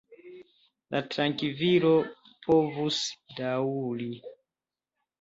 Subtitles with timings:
[0.95, 1.93] La trankvilo
[2.49, 3.01] povus
[3.41, 4.13] daŭri.